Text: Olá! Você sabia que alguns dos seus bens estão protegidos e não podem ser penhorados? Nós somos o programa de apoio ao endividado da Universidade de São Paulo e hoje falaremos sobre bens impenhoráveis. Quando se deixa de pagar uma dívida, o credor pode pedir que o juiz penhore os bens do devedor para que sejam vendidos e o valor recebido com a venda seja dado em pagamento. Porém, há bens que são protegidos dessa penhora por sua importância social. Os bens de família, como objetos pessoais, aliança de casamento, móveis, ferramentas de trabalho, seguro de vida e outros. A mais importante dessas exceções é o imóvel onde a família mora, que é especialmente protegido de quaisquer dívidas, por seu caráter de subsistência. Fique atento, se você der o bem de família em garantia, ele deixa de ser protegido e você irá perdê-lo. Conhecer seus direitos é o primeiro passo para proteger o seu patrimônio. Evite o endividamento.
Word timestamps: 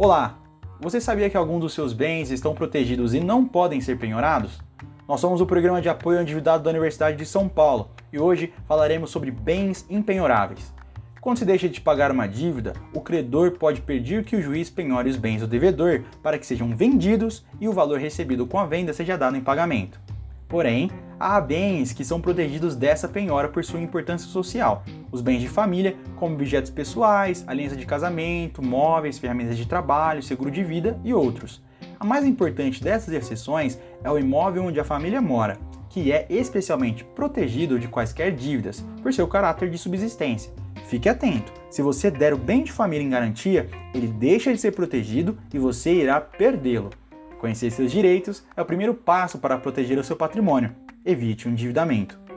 Olá! 0.00 0.38
Você 0.80 1.00
sabia 1.00 1.28
que 1.28 1.36
alguns 1.36 1.60
dos 1.60 1.74
seus 1.74 1.92
bens 1.92 2.30
estão 2.30 2.54
protegidos 2.54 3.14
e 3.14 3.18
não 3.18 3.44
podem 3.44 3.80
ser 3.80 3.98
penhorados? 3.98 4.60
Nós 5.08 5.20
somos 5.20 5.40
o 5.40 5.46
programa 5.46 5.82
de 5.82 5.88
apoio 5.88 6.18
ao 6.18 6.22
endividado 6.22 6.62
da 6.62 6.70
Universidade 6.70 7.16
de 7.16 7.26
São 7.26 7.48
Paulo 7.48 7.90
e 8.12 8.16
hoje 8.20 8.54
falaremos 8.68 9.10
sobre 9.10 9.32
bens 9.32 9.84
impenhoráveis. 9.90 10.72
Quando 11.20 11.38
se 11.38 11.44
deixa 11.44 11.68
de 11.68 11.80
pagar 11.80 12.12
uma 12.12 12.28
dívida, 12.28 12.74
o 12.94 13.00
credor 13.00 13.58
pode 13.58 13.80
pedir 13.80 14.24
que 14.24 14.36
o 14.36 14.40
juiz 14.40 14.70
penhore 14.70 15.10
os 15.10 15.16
bens 15.16 15.40
do 15.40 15.48
devedor 15.48 16.04
para 16.22 16.38
que 16.38 16.46
sejam 16.46 16.76
vendidos 16.76 17.44
e 17.60 17.68
o 17.68 17.72
valor 17.72 17.98
recebido 17.98 18.46
com 18.46 18.60
a 18.60 18.66
venda 18.66 18.92
seja 18.92 19.18
dado 19.18 19.36
em 19.36 19.40
pagamento. 19.40 19.98
Porém, 20.46 20.92
há 21.18 21.40
bens 21.40 21.92
que 21.92 22.04
são 22.04 22.20
protegidos 22.20 22.76
dessa 22.76 23.08
penhora 23.08 23.48
por 23.48 23.64
sua 23.64 23.80
importância 23.80 24.28
social. 24.28 24.84
Os 25.10 25.20
bens 25.20 25.40
de 25.40 25.48
família, 25.48 25.96
como 26.16 26.34
objetos 26.34 26.70
pessoais, 26.70 27.44
aliança 27.46 27.76
de 27.76 27.86
casamento, 27.86 28.62
móveis, 28.62 29.18
ferramentas 29.18 29.56
de 29.56 29.66
trabalho, 29.66 30.22
seguro 30.22 30.50
de 30.50 30.62
vida 30.62 31.00
e 31.04 31.14
outros. 31.14 31.62
A 31.98 32.04
mais 32.04 32.24
importante 32.24 32.82
dessas 32.82 33.12
exceções 33.12 33.78
é 34.04 34.10
o 34.10 34.18
imóvel 34.18 34.64
onde 34.64 34.78
a 34.78 34.84
família 34.84 35.20
mora, 35.20 35.58
que 35.88 36.12
é 36.12 36.26
especialmente 36.28 37.04
protegido 37.04 37.78
de 37.78 37.88
quaisquer 37.88 38.32
dívidas, 38.32 38.84
por 39.02 39.12
seu 39.12 39.26
caráter 39.26 39.70
de 39.70 39.78
subsistência. 39.78 40.52
Fique 40.86 41.08
atento, 41.08 41.52
se 41.70 41.82
você 41.82 42.10
der 42.10 42.32
o 42.32 42.38
bem 42.38 42.62
de 42.62 42.72
família 42.72 43.04
em 43.04 43.10
garantia, 43.10 43.68
ele 43.94 44.06
deixa 44.06 44.52
de 44.52 44.60
ser 44.60 44.72
protegido 44.72 45.36
e 45.52 45.58
você 45.58 45.92
irá 45.92 46.20
perdê-lo. 46.20 46.90
Conhecer 47.38 47.70
seus 47.70 47.90
direitos 47.90 48.44
é 48.56 48.62
o 48.62 48.66
primeiro 48.66 48.94
passo 48.94 49.38
para 49.38 49.58
proteger 49.58 49.98
o 49.98 50.04
seu 50.04 50.16
patrimônio. 50.16 50.74
Evite 51.04 51.46
o 51.46 51.50
endividamento. 51.50 52.27